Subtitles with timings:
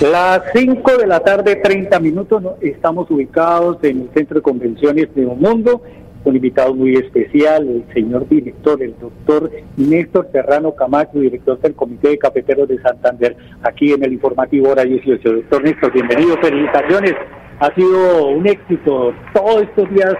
[0.00, 5.26] Las 5 de la tarde, 30 minutos, estamos ubicados en el Centro de Convenciones de
[5.26, 5.82] Un Mundo,
[6.24, 12.08] un invitado muy especial, el señor director, el doctor Néstor Serrano Camacho, director del Comité
[12.08, 15.32] de Cafeteros de Santander, aquí en el informativo Hora 18.
[15.32, 17.14] Doctor Néstor, bienvenido, felicitaciones.
[17.58, 20.14] Ha sido un éxito todos estos días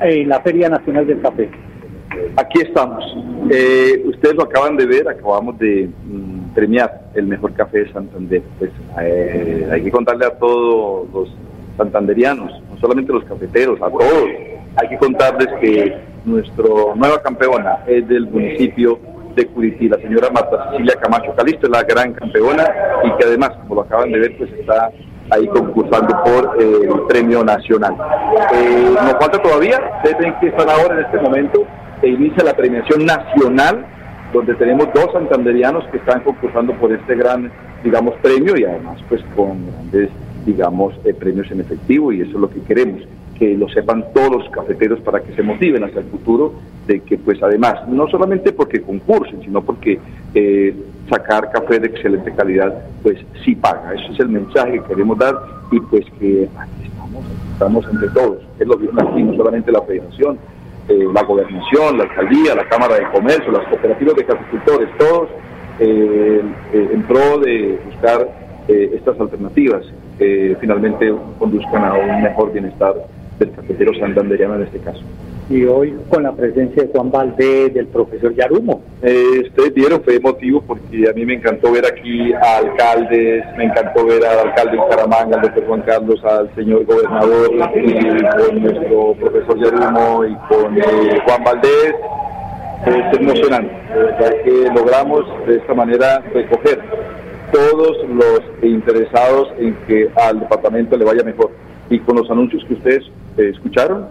[0.00, 1.50] en la Feria Nacional del Café.
[2.36, 3.04] Aquí estamos.
[3.50, 8.42] Eh, ustedes lo acaban de ver, acabamos de mm, premiar el mejor café de Santander.
[8.58, 8.70] Pues
[9.00, 11.34] eh, hay que contarle a todos los
[11.76, 14.28] santanderianos, no solamente los cafeteros, a todos.
[14.76, 16.64] Hay que contarles que nuestra
[16.94, 18.98] nueva campeona es del municipio
[19.34, 22.64] de Curití, la señora Marta Cecilia Camacho Calisto, es la gran campeona
[23.04, 24.90] y que además, como lo acaban de ver, pues está
[25.30, 27.94] ahí concursando por el premio nacional.
[28.54, 31.66] Eh, nos falta todavía, ustedes tienen que estar ahora en este momento
[32.00, 33.86] se inicia la premiación nacional,
[34.32, 37.50] donde tenemos dos santanderianos que están concursando por este gran,
[37.82, 40.10] digamos, premio y además pues con grandes,
[40.44, 43.02] digamos, eh, premios en efectivo y eso es lo que queremos,
[43.38, 46.54] que lo sepan todos los cafeteros para que se motiven hacia el futuro
[46.86, 49.98] de que pues además, no solamente porque concursen, sino porque
[50.34, 50.74] eh,
[51.08, 53.94] sacar café de excelente calidad pues sí paga.
[53.94, 55.34] Ese es el mensaje que queremos dar
[55.70, 58.38] y pues que aquí estamos, estamos entre todos.
[58.58, 60.38] Es lo que aquí, no solamente la federación,
[60.88, 65.28] eh, la gobernación, la alcaldía, la Cámara de Comercio, las cooperativas de caficultores, todos
[65.80, 66.42] eh,
[66.72, 69.82] eh, en pro de buscar estas alternativas
[70.18, 72.94] que finalmente conduzcan a un mejor bienestar
[73.38, 75.02] del cafetero santanderiano en este caso
[75.50, 78.82] y hoy con la presencia de Juan Valdés, del profesor Yarumo.
[79.02, 83.64] Eh, ustedes vieron, fue emotivo porque a mí me encantó ver aquí a alcaldes, me
[83.64, 87.92] encantó ver al alcalde de Caramanga, al doctor Juan Carlos, al señor gobernador, y
[88.22, 91.94] con nuestro profesor Yarumo y con eh, Juan Valdés.
[92.86, 93.74] Es emocionante,
[94.20, 96.80] ya que logramos de esta manera recoger
[97.52, 101.50] todos los interesados en que al departamento le vaya mejor.
[101.90, 103.04] Y con los anuncios que ustedes
[103.36, 104.06] eh, escucharon,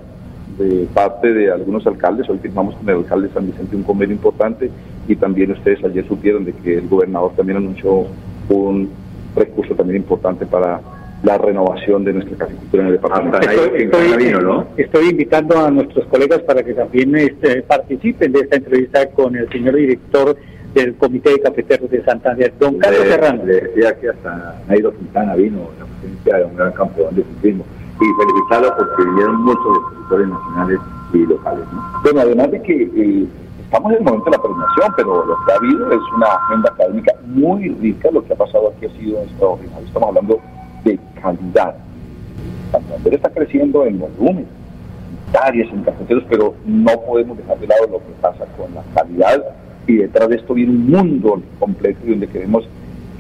[0.58, 2.30] de parte de algunos alcaldes.
[2.30, 4.70] Hoy firmamos con el alcalde de San Vicente un convenio importante
[5.08, 8.06] y también ustedes ayer supieron de que el gobernador también anunció
[8.50, 8.90] un
[9.36, 10.82] recurso también importante para
[11.24, 13.40] la renovación de nuestra caficultura en el departamento.
[14.78, 19.50] Estoy, invitando a nuestros colegas para que también este, participen de esta entrevista con el
[19.50, 20.36] señor director
[20.74, 23.46] del Comité de Cafeteros de Santander, don Carlos Serrano.
[23.46, 27.66] Le decía que hasta Nairo Quintana vino la presencia de un gran campeón de ciclismo
[28.00, 30.80] y felicitarlo porque vinieron muchos expositores nacionales
[31.14, 31.66] y locales.
[32.04, 33.28] Bueno, además de que eh,
[33.64, 36.70] estamos en el momento de la premiación, pero lo que ha habido es una agenda
[36.70, 39.86] académica muy rica, lo que ha pasado aquí ha sido extraordinario.
[39.86, 40.40] Estamos hablando
[40.84, 41.76] de calidad.
[42.72, 44.46] Santander está creciendo en volumen,
[45.34, 48.84] en áreas, en cafeteros, pero no podemos dejar de lado lo que pasa con la
[48.94, 49.44] calidad
[49.88, 52.68] y detrás de esto viene un mundo completo donde queremos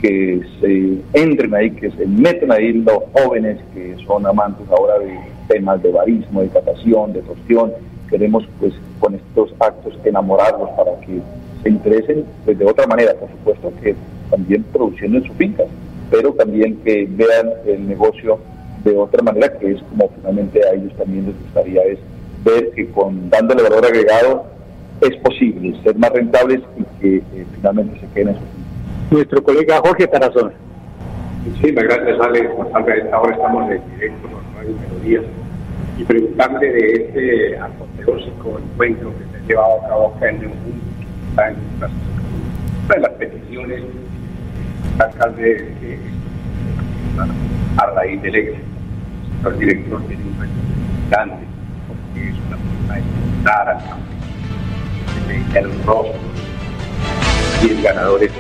[0.02, 5.18] que se entren ahí, que se meten ahí los jóvenes que son amantes ahora de
[5.48, 7.74] temas de barismo, de catación, de torsión.
[8.10, 11.20] Queremos pues con estos actos enamorarlos para que
[11.64, 13.96] se interesen pues, de otra manera, por supuesto que
[14.30, 15.68] también produciendo en sus fincas,
[16.10, 18.40] pero también que vean el negocio
[18.84, 22.00] de otra manera, que es como finalmente a ellos también les gustaría es
[22.46, 24.46] ver que con dándole valor agregado
[25.02, 28.57] es posible ser más rentables y que eh, finalmente se queden en sus
[29.12, 30.52] nuestro colega Jorge Tarazona.
[31.46, 32.50] Muchísimas gracias, Alex.
[33.14, 35.24] Ahora estamos en directo con Radio Melodías
[35.98, 40.48] y preguntarle de este apoteósico encuentro que se ha llevado a cabo acá en el
[40.50, 40.84] mundo,
[41.38, 41.56] en
[42.86, 43.84] una de las peticiones
[45.00, 46.00] alcalde de,
[47.78, 48.68] a raíz del éxito.
[49.46, 51.36] El director tiene un grande
[51.88, 54.06] porque es una forma de preguntar al campo,
[55.28, 56.20] de el rostro
[57.64, 58.32] y el ganador es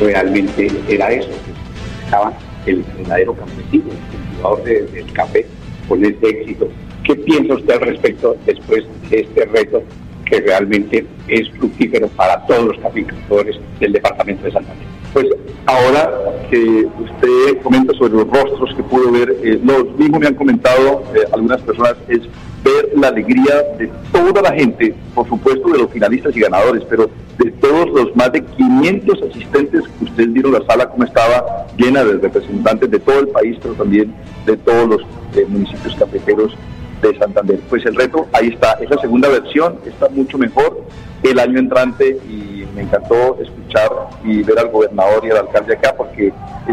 [0.00, 2.32] realmente era eso, que estaba
[2.66, 5.46] el verdadero campesino, el cultivador del café
[5.88, 6.68] con este éxito.
[7.04, 9.82] ¿Qué piensa usted al respecto después de este reto
[10.26, 14.86] que realmente es fructífero para todos los caficultores del departamento de Santander?
[15.12, 15.26] Pues
[15.64, 16.10] ahora
[16.50, 21.02] que usted comenta sobre los rostros que pudo ver, eh, los mismos me han comentado
[21.14, 22.20] eh, algunas personas, es
[22.62, 27.08] ver la alegría de toda la gente, por supuesto de los finalistas y ganadores, pero
[27.38, 32.04] de todos los más de 500 asistentes que ustedes vieron la sala como estaba llena
[32.04, 34.14] de representantes de todo el país, pero también
[34.44, 35.02] de todos los
[35.36, 36.56] eh, municipios cafeteros
[37.00, 37.60] de Santander.
[37.68, 40.84] Pues el reto, ahí está, es la segunda versión, está mucho mejor
[41.22, 43.90] el año entrante y me encantó escuchar
[44.24, 46.32] y ver al gobernador y al alcalde acá porque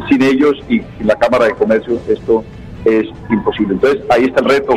[0.09, 2.44] sin ellos y la Cámara de Comercio esto
[2.85, 3.75] es imposible.
[3.75, 4.73] Entonces ahí está el reto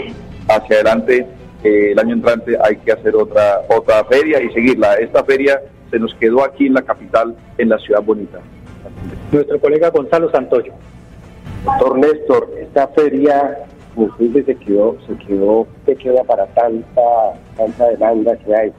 [0.49, 1.26] hacia adelante.
[1.64, 4.94] Eh, el año entrante hay que hacer otra otra feria y seguirla.
[4.94, 8.38] Esta feria se nos quedó aquí en la capital, en la ciudad bonita.
[9.32, 10.73] Nuestro colega Gonzalo Santoyo.
[11.64, 17.00] Doctor Néstor, esta feria inclusive se quedó, se quedó pequeña para tanta,
[17.56, 18.73] tanta demanda que hay.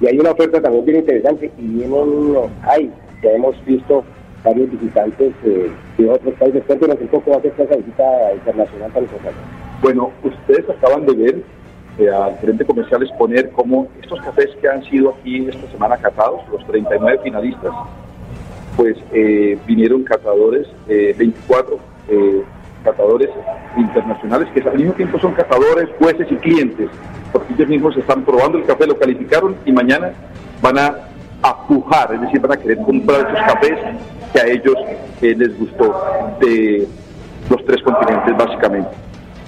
[0.00, 4.04] Y hay una oferta también bien interesante y vienen, hay, ya hemos visto
[4.44, 6.62] varios visitantes eh, de otros países.
[6.66, 9.38] Cuéntenos un poco acerca de esa visita internacional tan importante.
[9.82, 11.42] Bueno, ustedes acaban de ver
[11.98, 16.40] eh, al gerente comercial exponer cómo estos cafés que han sido aquí esta semana catados,
[16.50, 17.72] los 39 finalistas,
[18.76, 21.78] pues eh, vinieron catadores, 24
[22.84, 23.28] catadores
[23.76, 26.88] internacionales que al mismo tiempo son catadores, jueces y clientes,
[27.32, 30.12] porque ellos mismos están probando el café, lo calificaron y mañana
[30.62, 30.94] van a
[31.42, 33.78] apujar, es decir, van a querer comprar esos cafés
[34.32, 34.74] que a ellos
[35.22, 35.94] eh, les gustó
[36.40, 36.86] de
[37.48, 38.90] los tres continentes básicamente.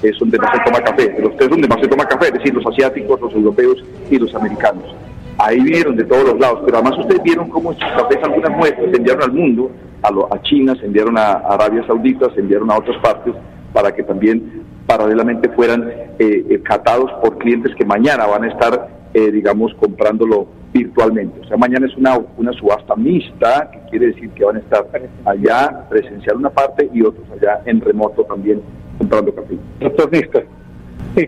[0.03, 2.55] Es donde más se toma café, los tres donde más se toma café, es decir,
[2.55, 4.95] los asiáticos, los europeos y los americanos.
[5.39, 8.91] Ahí vinieron de todos los lados, pero además ustedes vieron cómo estos cafés, algunas muestras,
[8.91, 9.71] se enviaron al mundo,
[10.03, 13.35] a, a China, se enviaron a Arabia Saudita, se enviaron a otras partes
[13.73, 18.89] para que también paralelamente fueran eh, eh, catados por clientes que mañana van a estar,
[19.15, 21.41] eh, digamos, comprándolo virtualmente.
[21.41, 24.87] O sea, mañana es una, una subasta mixta, que quiere decir que van a estar
[25.25, 28.61] allá presencial una parte y otros allá en remoto también
[29.01, 29.55] comprando café.
[29.81, 30.47] Doctor Néstor,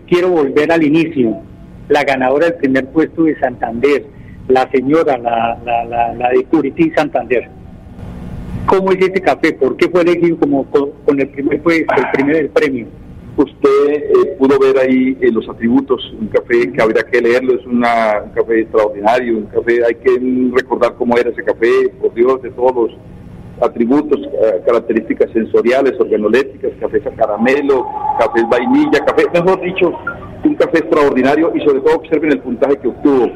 [0.07, 1.37] quiero volver al inicio.
[1.89, 4.05] La ganadora del primer puesto de Santander,
[4.47, 7.49] la señora, la, la, la, de Curití Santander.
[8.67, 9.53] ¿Cómo es este café?
[9.53, 12.87] ¿Por qué fue elegido como con, el primer puesto, el primer premio?
[13.35, 17.65] Usted eh, pudo ver ahí eh, los atributos, un café que habría que leerlo, es
[17.65, 22.41] una, un café extraordinario, un café, hay que recordar cómo era ese café, por Dios,
[22.43, 22.97] de todos los
[23.63, 27.87] atributos, eh, características sensoriales, organolépticas, café a caramelo,
[28.19, 29.93] café vainilla, café, mejor dicho,
[30.43, 33.31] un café extraordinario y sobre todo observen el puntaje que obtuvo,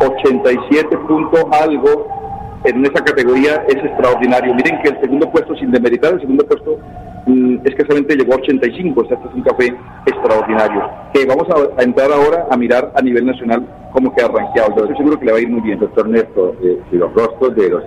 [0.00, 2.22] 87 puntos algo
[2.64, 4.54] en esa categoría es extraordinario.
[4.54, 6.78] Miren que el segundo puesto, sin demeritar, el segundo puesto
[7.26, 9.74] mm, escasamente llegó a 85, o sea, este es un café
[10.06, 10.88] extraordinario.
[11.12, 14.76] Que vamos a, entrar ahora a mirar a nivel nacional cómo queda rankeado.
[14.76, 15.78] Yo estoy seguro que le va a ir muy bien.
[15.78, 17.82] Doctor Néstor, eh, los rostros de los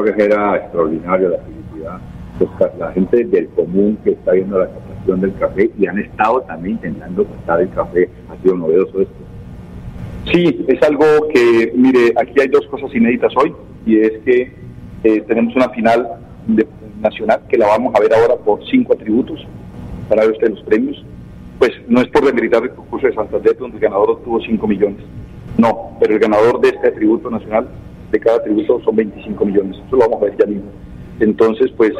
[0.00, 2.00] agricultores era extraordinario, la felicidad,
[2.38, 6.40] pues, la gente del común que está viendo la captación del café y han estado
[6.42, 9.14] también intentando captar el café, ha sido novedoso esto.
[10.32, 13.54] Sí, es algo que, mire, aquí hay dos cosas inéditas hoy
[13.86, 14.52] y es que
[15.04, 16.08] eh, tenemos una final
[17.00, 19.46] nacional que la vamos a ver ahora por cinco atributos
[20.08, 21.04] para ver usted los premios.
[21.58, 25.00] Pues no es por demeritar el concurso de Santander donde el ganador obtuvo 5 millones.
[25.56, 27.68] No, pero el ganador de este atributo nacional,
[28.10, 29.76] de cada atributo, son 25 millones.
[29.86, 30.70] Eso lo vamos a ver ya mismo.
[31.20, 31.92] Entonces, pues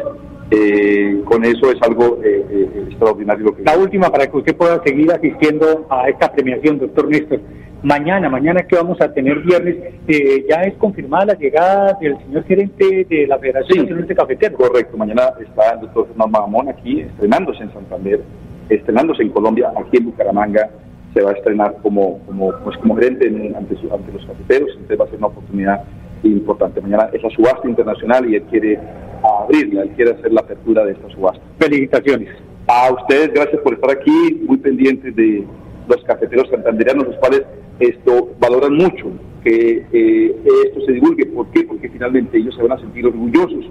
[0.51, 3.45] eh, con eso es algo eh, extraordinario.
[3.45, 7.39] Lo que la última, para que usted pueda seguir asistiendo a esta premiación, doctor Néstor
[7.85, 9.75] mañana, mañana que vamos a tener viernes,
[10.07, 14.59] eh, ya es confirmada la llegada del señor gerente de la Federación Nacional de Cafeteros.
[14.59, 18.21] Correcto, mañana está el doctor Fernando Magamón aquí estrenándose en Santander,
[18.69, 20.67] estrenándose en Colombia, aquí en Bucaramanga
[21.13, 25.05] se va a estrenar como, como, pues como gerente ante, ante los cafeteros, entonces va
[25.05, 25.83] a ser una oportunidad
[26.31, 26.81] importante.
[26.81, 28.79] Mañana es la subasta internacional y él quiere
[29.23, 31.41] abrirla, él quiere hacer la apertura de esta subasta.
[31.59, 32.29] Felicitaciones.
[32.67, 35.45] A ustedes, gracias por estar aquí, muy pendientes de
[35.87, 37.43] los cafeteros santanderianos, los cuales
[37.79, 39.11] esto valoran mucho
[39.43, 41.27] que eh, esto se divulgue.
[41.27, 41.63] ¿Por qué?
[41.63, 43.65] Porque finalmente ellos se van a sentir orgullosos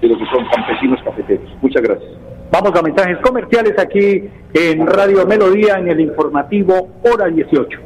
[0.00, 1.50] de lo que son campesinos cafeteros.
[1.60, 2.10] Muchas gracias.
[2.52, 4.22] Vamos a mensajes comerciales aquí
[4.54, 7.85] en Radio Melodía en el informativo Hora 18.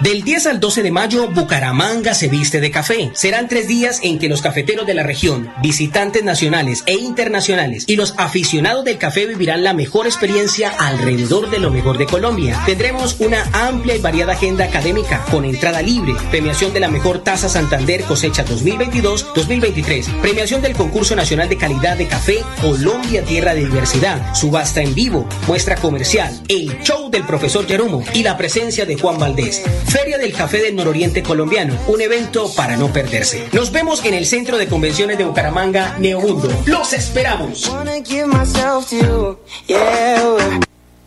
[0.00, 3.10] Del 10 al 12 de mayo, Bucaramanga se viste de café.
[3.12, 7.96] Serán tres días en que los cafeteros de la región, visitantes nacionales e internacionales y
[7.96, 12.58] los aficionados del café vivirán la mejor experiencia alrededor de lo mejor de Colombia.
[12.64, 17.50] Tendremos una amplia y variada agenda académica con entrada libre, premiación de la mejor taza
[17.50, 24.34] Santander cosecha 2022-2023, premiación del concurso nacional de calidad de café Colombia Tierra de Diversidad,
[24.34, 29.18] subasta en vivo, muestra comercial, el show del profesor Jerumo y la presencia de Juan
[29.18, 29.62] Valdés.
[29.90, 33.48] Feria del Café del Nororiente Colombiano, un evento para no perderse.
[33.52, 36.48] Nos vemos en el Centro de Convenciones de Bucaramanga, Neomundo.
[36.66, 37.68] ¡Los esperamos!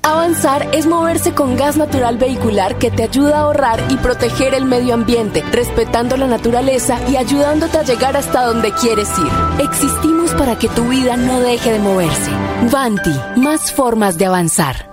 [0.01, 4.65] Avanzar es moverse con gas natural vehicular que te ayuda a ahorrar y proteger el
[4.65, 9.65] medio ambiente, respetando la naturaleza y ayudándote a llegar hasta donde quieres ir.
[9.65, 12.31] Existimos para que tu vida no deje de moverse.
[12.69, 14.92] Vanti, más formas de avanzar.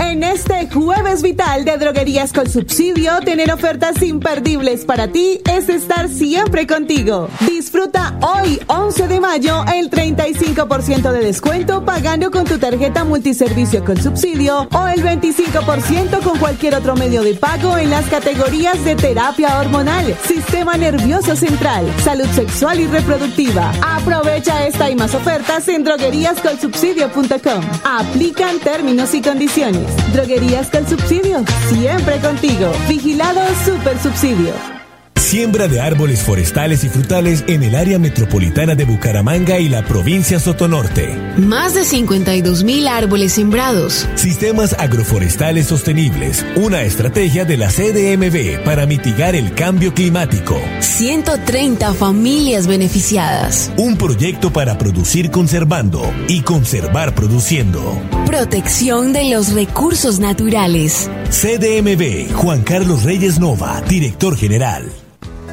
[0.00, 6.08] En este jueves vital de droguerías con subsidio, tener ofertas imperdibles para ti es estar
[6.08, 7.28] siempre contigo.
[7.46, 14.02] Disfruta hoy, 11 de mayo, el 35% de descuento pagando con tu tarjeta multiservicio con
[14.02, 19.60] subsidio o el 25% con cualquier otro medio de pago en las categorías de terapia
[19.60, 23.70] hormonal, sistema nervioso central, salud sexual y reproductiva.
[23.82, 27.64] Aprovecha esta y más ofertas en drogueríascolsubsidio.com.
[27.84, 29.89] Aplican términos y condiciones.
[30.12, 32.72] Droguerías con subsidio, siempre contigo.
[32.88, 34.79] Vigilado Super Subsidio.
[35.30, 40.40] Siembra de árboles forestales y frutales en el área metropolitana de Bucaramanga y la provincia
[40.40, 41.16] Sotonorte.
[41.36, 44.08] Más de 52 mil árboles sembrados.
[44.16, 46.44] Sistemas agroforestales sostenibles.
[46.56, 50.60] Una estrategia de la CDMB para mitigar el cambio climático.
[50.80, 53.70] 130 familias beneficiadas.
[53.76, 58.02] Un proyecto para producir conservando y conservar produciendo.
[58.26, 61.08] Protección de los recursos naturales.
[61.30, 64.90] CDMB, Juan Carlos Reyes Nova, director general.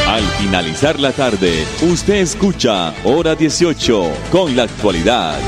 [0.08, 5.40] Al finalizar la tarde, usted escucha Hora 18 con la actualidad.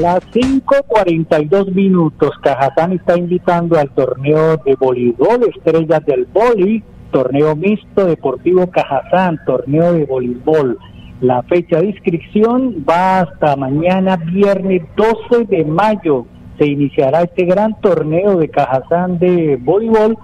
[0.00, 8.06] Las 5.42 minutos, Cajazán está invitando al torneo de voleibol Estrellas del Boli, torneo mixto
[8.06, 10.78] deportivo Cajazán, torneo de voleibol.
[11.20, 16.24] La fecha de inscripción va hasta mañana viernes 12 de mayo.
[16.58, 20.16] Se iniciará este gran torneo de Cajazán de voleibol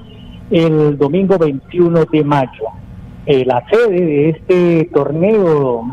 [0.50, 2.68] el domingo 21 de mayo.
[3.26, 5.84] Eh, la sede de este torneo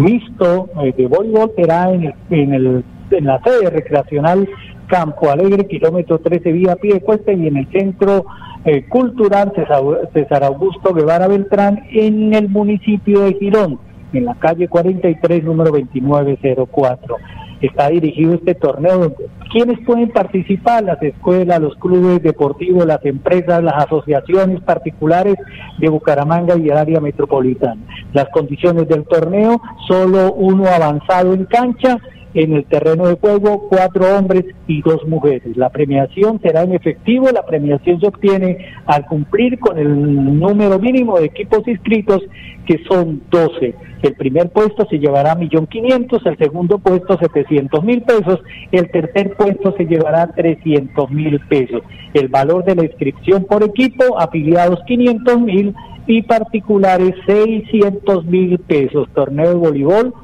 [0.00, 4.48] mixto eh, de voleibol será en, el, en, el, en la sede recreacional
[4.86, 8.24] Campo Alegre, kilómetro 13 vía pie cuesta y en el centro
[8.64, 13.78] eh, cultural César, César Augusto Guevara Beltrán en el municipio de Girón,
[14.12, 17.16] en la calle 43, número 2904
[17.60, 19.14] está dirigido este torneo.
[19.50, 20.84] ¿Quiénes pueden participar?
[20.84, 25.36] Las escuelas, los clubes deportivos, las empresas, las asociaciones particulares
[25.78, 27.80] de Bucaramanga y el área metropolitana.
[28.12, 31.98] Las condiciones del torneo, solo uno avanzado en cancha
[32.34, 35.56] en el terreno de juego, cuatro hombres y dos mujeres.
[35.56, 41.18] La premiación será en efectivo, la premiación se obtiene al cumplir con el número mínimo
[41.18, 42.22] de equipos inscritos,
[42.66, 43.74] que son 12.
[44.02, 49.34] El primer puesto se llevará millón quinientos, el segundo puesto setecientos mil pesos, el tercer
[49.36, 51.82] puesto se llevará trescientos mil pesos.
[52.14, 55.74] El valor de la inscripción por equipo, afiliados quinientos mil
[56.06, 59.08] y particulares seiscientos mil pesos.
[59.14, 60.14] Torneo de voleibol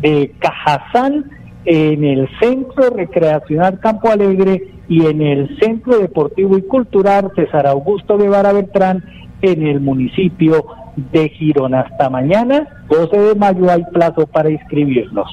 [0.00, 1.24] de Cajazán
[1.64, 8.18] en el Centro Recreacional Campo Alegre y en el Centro Deportivo y Cultural César Augusto
[8.18, 9.04] Guevara Beltrán
[9.42, 10.64] en el municipio
[10.96, 11.74] de Girón.
[11.74, 15.28] Hasta mañana, 12 de mayo, hay plazo para inscribirnos.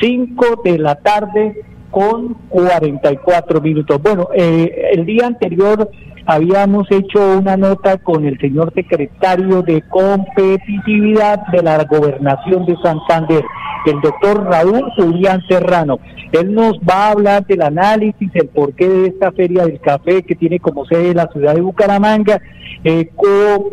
[0.00, 1.56] 5 de la tarde
[1.90, 4.02] con 44 minutos.
[4.02, 5.90] Bueno, eh, el día anterior
[6.26, 13.44] habíamos hecho una nota con el señor secretario de competitividad de la gobernación de Santander,
[13.86, 15.98] el doctor Raúl Julián Serrano.
[16.32, 20.34] Él nos va a hablar del análisis, el porqué de esta feria del café que
[20.34, 22.40] tiene como sede la ciudad de Bucaramanga,
[22.84, 23.10] eh,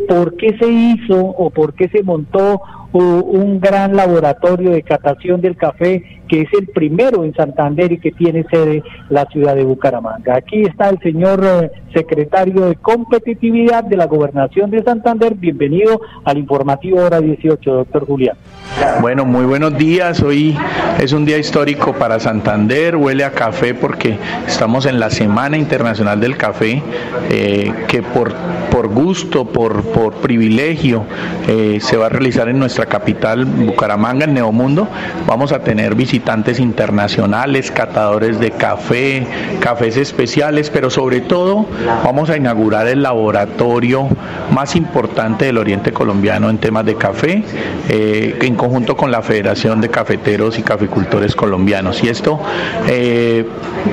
[0.08, 5.56] por qué se hizo o por qué se montó un gran laboratorio de catación del
[5.56, 10.36] café que es el primero en Santander y que tiene sede la ciudad de Bucaramanga.
[10.36, 15.34] Aquí está el señor eh, secretario de competitividad de la gobernación de Santander.
[15.34, 18.38] Bienvenido al informativo hora 18, doctor Julián.
[19.02, 20.22] Bueno, muy buenos días.
[20.22, 20.56] Hoy
[21.00, 22.96] es un día histórico para Santander.
[22.96, 26.84] Huele a café porque estamos en la Semana Internacional del Café,
[27.32, 28.34] eh, que por,
[28.72, 31.06] por gusto, por, por privilegio,
[31.48, 34.88] eh, se va a realizar en nuestra capital, Bucaramanga, en Neomundo.
[35.28, 39.26] Vamos a tener visitantes internacionales, catadores de café,
[39.60, 41.66] cafés especiales, pero sobre todo
[42.04, 44.08] vamos a inaugurar el laboratorio
[44.52, 47.44] más importante del Oriente Colombiano en temas de café,
[47.90, 52.04] eh, en conjunto con la Federación de Cafeteros y Caficultores Colombianos.
[52.04, 52.40] Y esto
[52.88, 53.46] eh,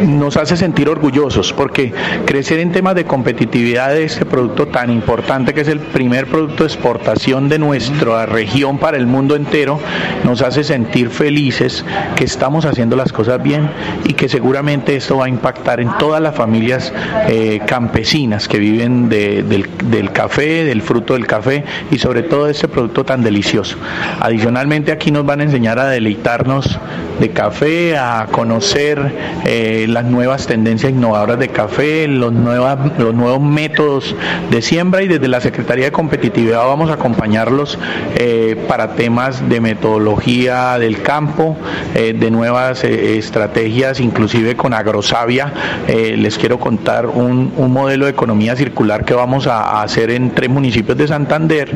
[0.07, 1.93] nos hace sentir orgullosos porque
[2.25, 6.65] crecer en temas de competitividad de este producto tan importante que es el primer producto
[6.65, 9.79] de exportación de nuestra región para el mundo entero,
[10.25, 13.71] nos hace sentir felices que estamos haciendo las cosas bien
[14.05, 16.93] y que seguramente esto va a impactar en todas las familias
[17.29, 22.53] eh, campesinas que viven del, del café, del fruto del café y sobre todo de
[22.53, 23.77] este producto tan delicioso.
[24.21, 26.79] Adicionalmente aquí nos van a enseñar a deleitarnos
[27.21, 29.13] de café, a conocer
[29.45, 34.15] eh, las nuevas tendencias innovadoras de café, los, nuevas, los nuevos métodos
[34.51, 37.79] de siembra y desde la Secretaría de Competitividad vamos a acompañarlos
[38.17, 41.57] eh, para temas de metodología del campo,
[41.95, 45.53] eh, de nuevas estrategias, inclusive con Agrosavia.
[45.87, 50.31] les quiero contar un, un, modelo de economía circular que vamos a, a hacer en
[50.31, 51.71] tres municipios de Santander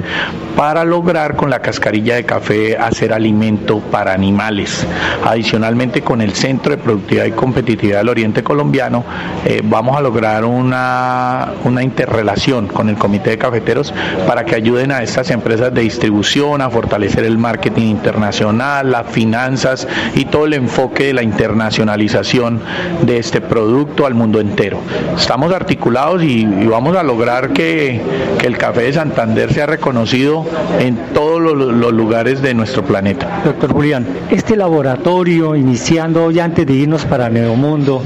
[0.56, 4.86] para lograr con la cascarilla de café hacer alimento para animales.
[5.30, 9.04] Adicionalmente, con el Centro de Productividad y Competitividad del Oriente Colombiano,
[9.44, 13.94] eh, vamos a lograr una, una interrelación con el Comité de Cafeteros
[14.26, 19.86] para que ayuden a estas empresas de distribución a fortalecer el marketing internacional, las finanzas
[20.16, 22.60] y todo el enfoque de la internacionalización
[23.02, 24.80] de este producto al mundo entero.
[25.16, 28.00] Estamos articulados y, vamos a lograr que,
[28.44, 30.44] el café de Santander sea reconocido
[30.80, 33.42] en todos los lugares de nuestro planeta.
[33.44, 38.02] Doctor Julián, este laboratorio iniciando ya antes de irnos para Nuevo Mundo,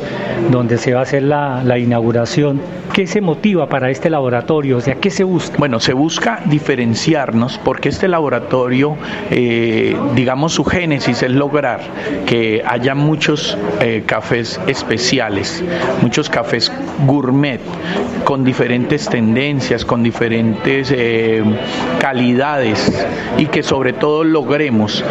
[0.51, 2.61] donde se va a hacer la, la inauguración.
[2.93, 4.77] ¿Qué se motiva para este laboratorio?
[4.77, 5.57] O sea, ¿qué se busca?
[5.59, 8.97] Bueno, se busca diferenciarnos porque este laboratorio,
[9.31, 11.81] eh, digamos, su génesis es lograr
[12.27, 15.65] que haya muchos eh, cafés especiales,
[16.03, 16.71] muchos cafés
[17.05, 17.61] gourmet,
[18.25, 21.43] con diferentes tendencias, con diferentes eh,
[21.99, 23.07] calidades
[23.39, 25.05] y que sobre todo logremos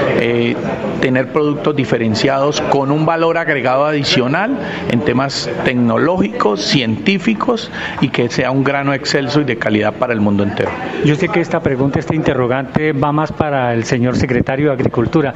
[1.02, 4.58] tener productos diferenciados con un valor agregado adicional
[4.90, 5.23] en temas
[5.64, 10.70] tecnológicos, científicos y que sea un grano excelso y de calidad para el mundo entero.
[11.06, 15.34] Yo sé que esta pregunta, este interrogante va más para el señor secretario de Agricultura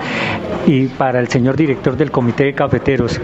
[0.65, 3.19] y para el señor director del Comité de Cafeteros.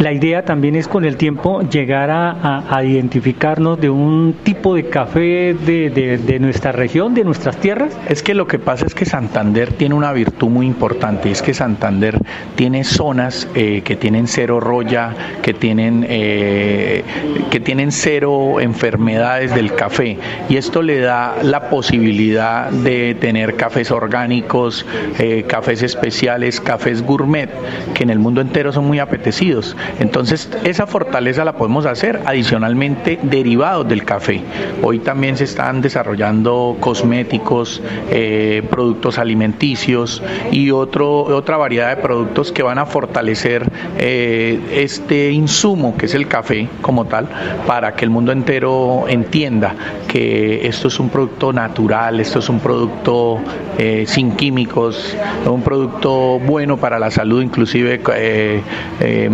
[0.00, 5.52] La idea también es con el tiempo llegar a, identificarnos de un tipo de café
[5.52, 7.94] de, nuestra región, de nuestras tierras.
[8.08, 11.52] Es que lo que pasa es que Santander tiene una virtud muy importante, es que
[11.52, 12.18] Santander
[12.54, 17.04] tiene zonas eh, que tienen cero roya, que tienen, eh,
[17.50, 20.16] que tienen cero enfermedades del café
[20.48, 24.86] y esto le da la posibilidad de tener cafés orgánicos,
[25.18, 27.50] eh, cafés especiales, cafés gourmet,
[27.92, 29.76] que en el mundo entero son muy apetecidos.
[29.98, 34.42] Entonces, esa fortaleza la podemos hacer adicionalmente derivados del café.
[34.82, 42.52] Hoy también se están desarrollando cosméticos, eh, productos alimenticios y otro, otra variedad de productos
[42.52, 47.28] que van a fortalecer eh, este insumo que es el café como tal
[47.66, 49.74] para que el mundo entero entienda
[50.08, 53.38] que esto es un producto natural, esto es un producto
[53.78, 59.28] eh, sin químicos, un producto bueno para la salud, inclusive eh,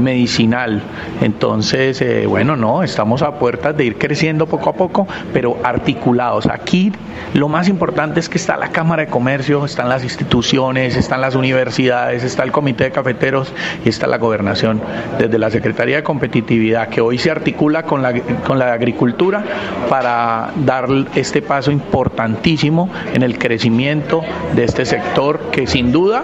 [1.22, 6.46] Entonces, bueno, no, estamos a puertas de ir creciendo poco a poco, pero articulados.
[6.46, 6.92] Aquí
[7.32, 11.34] lo más importante es que está la Cámara de Comercio, están las instituciones, están las
[11.34, 13.52] universidades, está el Comité de Cafeteros
[13.84, 14.80] y está la Gobernación.
[15.18, 18.12] Desde la Secretaría de Competitividad, que hoy se articula con la,
[18.46, 19.42] con agricultura
[19.88, 24.22] para dar este paso importantísimo en el crecimiento
[24.54, 26.22] de este sector que sin duda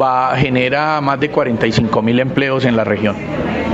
[0.00, 3.16] va genera más de 45 mil empleos en la región.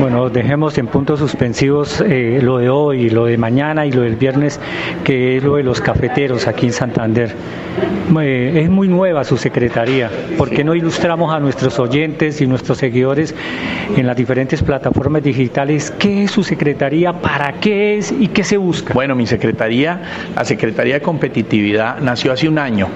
[0.00, 4.16] Bueno, dejemos en puntos suspensivos eh, lo de hoy, lo de mañana y lo del
[4.16, 4.58] viernes,
[5.04, 7.34] que es lo de los cafeteros aquí en Santander.
[8.20, 10.10] Eh, es muy nueva su secretaría.
[10.36, 13.34] ¿Por qué no ilustramos a nuestros oyentes y nuestros seguidores
[13.96, 18.56] en las diferentes plataformas digitales qué es su secretaría, para qué es y qué se
[18.56, 18.92] busca?
[18.92, 20.02] Bueno, mi secretaría,
[20.34, 22.88] la Secretaría de Competitividad, nació hace un año,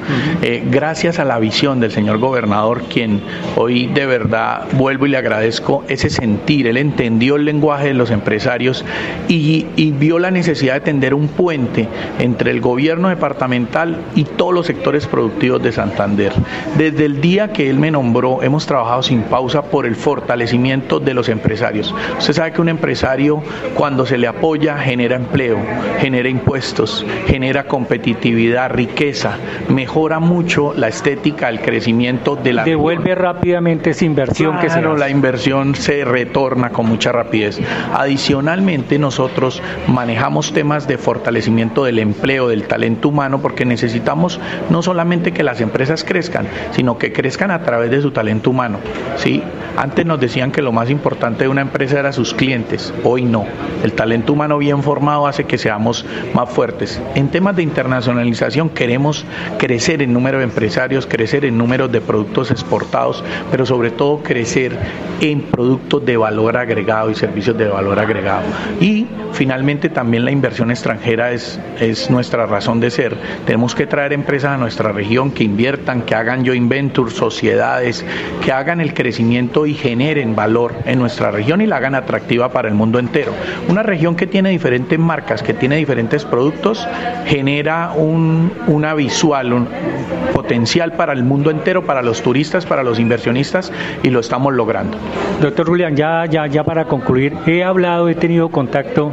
[0.42, 3.20] eh, gracias a la visión del señor gobernador, quien
[3.56, 8.10] hoy de verdad vuelvo y le agradezco ese sentir, él entendió el lenguaje de los
[8.10, 8.84] empresarios
[9.28, 14.54] y, y vio la necesidad de tender un puente entre el gobierno departamental y todos
[14.54, 16.32] los sectores productivos de Santander.
[16.76, 21.14] Desde el día que él me nombró, hemos trabajado sin pausa por el fortalecimiento de
[21.14, 21.94] los empresarios.
[22.18, 23.42] Usted sabe que un empresario,
[23.74, 25.58] cuando se le apoya, genera empleo,
[26.00, 29.36] genera impuestos, genera competitividad, riqueza,
[29.68, 32.64] mejora mucho la estética, el crecimiento de la...
[32.64, 37.60] Devuelve rápidamente esa inversión que se la inversión se retorna con mucha rapidez.
[37.94, 44.40] Adicionalmente, nosotros manejamos temas de fortalecimiento del empleo, del talento humano, porque necesitamos
[44.70, 48.78] no solamente que las empresas crezcan, sino que crezcan a través de su talento humano.
[49.16, 49.42] ¿sí?
[49.76, 53.44] Antes nos decían que lo más importante de una empresa era sus clientes, hoy no.
[53.84, 57.00] El talento humano bien formado hace que seamos más fuertes.
[57.14, 59.24] En temas de internacionalización queremos
[59.58, 64.78] crecer en número de empresarios, crecer en número de productos exportados, pero sobre todo crecer
[65.20, 68.44] en productos de valor agregado y servicios de valor agregado.
[68.78, 69.06] Y
[69.36, 73.16] finalmente también la inversión extranjera es, es nuestra razón de ser.
[73.44, 78.04] Tenemos que traer empresas a nuestra región que inviertan, que hagan joint ventures, sociedades,
[78.42, 82.68] que hagan el crecimiento y generen valor en nuestra región y la hagan atractiva para
[82.68, 83.32] el mundo entero.
[83.68, 86.88] Una región que tiene diferentes marcas, que tiene diferentes productos,
[87.26, 89.68] genera un, una visual, un
[90.32, 93.70] potencial para el mundo entero, para los turistas, para los inversionistas
[94.02, 94.96] y lo estamos logrando.
[95.42, 99.12] Doctor Julián, ya, ya, ya para concluir, he hablado, he tenido contacto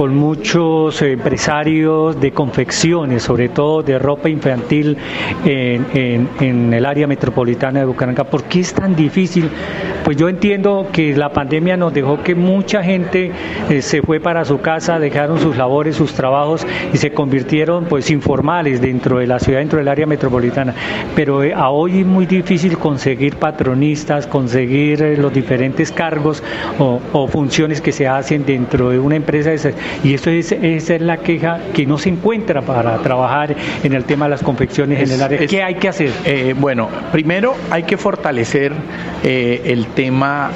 [0.00, 4.96] con muchos empresarios de confecciones, sobre todo de ropa infantil
[5.44, 8.24] en, el área metropolitana de Bucaramanga.
[8.24, 9.50] ¿Por qué es tan difícil?
[10.02, 13.30] Pues yo entiendo que la pandemia nos dejó que mucha gente
[13.68, 18.10] eh, se fue para su casa, dejaron sus labores, sus trabajos y se convirtieron pues
[18.10, 20.74] informales dentro de la ciudad, dentro del área metropolitana.
[21.14, 26.42] Pero eh, a hoy es muy difícil conseguir patronistas, conseguir eh, los diferentes cargos
[26.78, 29.52] o, funciones que se hacen dentro de una empresa.
[30.02, 34.04] Y eso es, esa es la queja que no se encuentra para trabajar en el
[34.04, 35.46] tema de las confecciones en el área.
[35.46, 36.12] ¿Qué hay que hacer?
[36.24, 38.72] Eh, bueno, primero hay que fortalecer
[39.22, 40.50] eh, el tema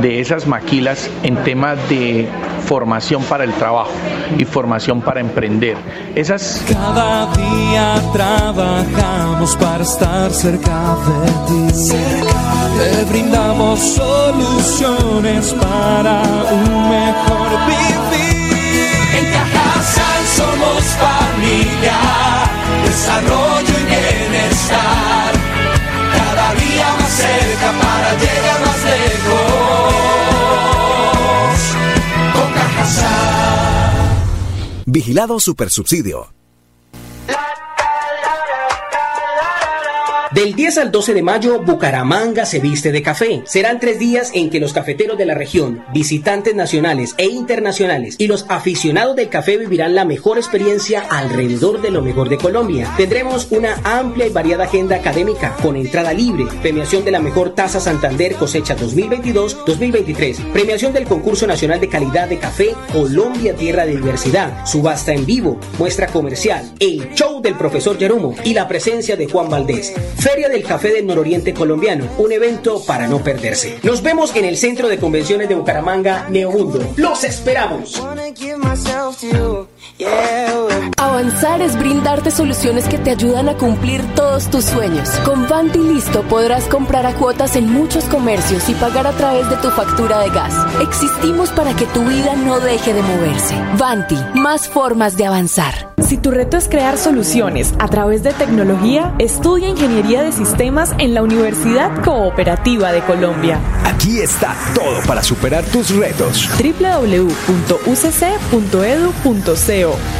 [0.00, 2.26] de esas maquilas en temas de
[2.64, 3.92] formación para el trabajo
[4.38, 5.76] y formación para emprender.
[6.14, 6.64] Esas...
[6.68, 11.94] Cada día trabajamos para estar cerca de ti.
[12.76, 17.13] Te brindamos soluciones para un mejor
[35.04, 36.32] Vigilado Supersubsidio.
[40.34, 43.42] Del 10 al 12 de mayo, Bucaramanga se viste de café.
[43.44, 48.26] Serán tres días en que los cafeteros de la región, visitantes nacionales e internacionales y
[48.26, 52.92] los aficionados del café vivirán la mejor experiencia alrededor de lo mejor de Colombia.
[52.96, 57.78] Tendremos una amplia y variada agenda académica con entrada libre, premiación de la mejor taza
[57.78, 64.66] Santander cosecha 2022-2023, premiación del concurso nacional de calidad de café Colombia Tierra de Diversidad,
[64.66, 69.48] subasta en vivo, muestra comercial, el show del profesor Yerumo y la presencia de Juan
[69.48, 69.94] Valdés.
[70.24, 73.78] Feria del Café del Nororiente Colombiano, un evento para no perderse.
[73.82, 76.80] Nos vemos en el Centro de Convenciones de Bucaramanga, Neomundo.
[76.96, 78.02] ¡Los esperamos!
[80.96, 85.08] Avanzar es brindarte soluciones que te ayudan a cumplir todos tus sueños.
[85.24, 89.56] Con Vanti Listo podrás comprar a cuotas en muchos comercios y pagar a través de
[89.56, 90.54] tu factura de gas.
[90.80, 93.54] Existimos para que tu vida no deje de moverse.
[93.78, 95.94] Vanti, más formas de avanzar.
[96.02, 101.14] Si tu reto es crear soluciones a través de tecnología, estudia Ingeniería de Sistemas en
[101.14, 103.60] la Universidad Cooperativa de Colombia.
[103.84, 106.50] Aquí está todo para superar tus retos.
[106.58, 107.04] www.ucc.edu.co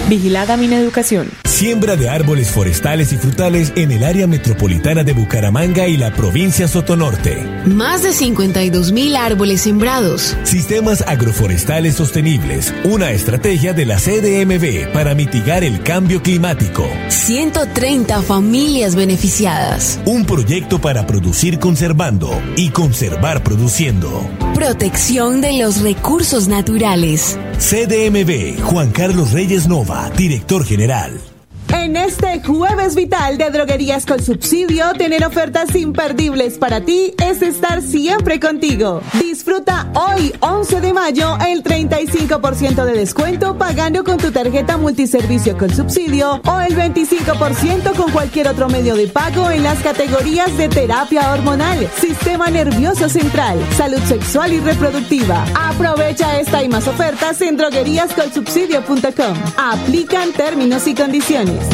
[0.08, 1.28] Vigilada Educación.
[1.44, 6.66] Siembra de árboles forestales y frutales en el área metropolitana de Bucaramanga y la provincia
[6.66, 7.46] Sotonorte.
[7.66, 10.36] Más de 52 mil árboles sembrados.
[10.42, 12.74] Sistemas agroforestales sostenibles.
[12.84, 16.88] Una estrategia de la CDMB para mitigar el cambio climático.
[17.08, 20.00] 130 familias beneficiadas.
[20.06, 24.28] Un proyecto para producir conservando y conservar produciendo.
[24.54, 27.36] Protección de los recursos naturales.
[27.58, 31.20] CDMB, Juan Carlos Reyes Nova, director general.
[31.84, 37.82] En este jueves vital de droguerías con subsidio, tener ofertas imperdibles para ti es estar
[37.82, 39.02] siempre contigo.
[39.20, 45.68] Disfruta hoy, 11 de mayo, el 35% de descuento pagando con tu tarjeta multiservicio con
[45.68, 51.34] subsidio o el 25% con cualquier otro medio de pago en las categorías de terapia
[51.34, 55.44] hormonal, sistema nervioso central, salud sexual y reproductiva.
[55.54, 59.36] Aprovecha esta y más ofertas en drogueríascolsubsidio.com.
[59.58, 61.73] Aplican términos y condiciones.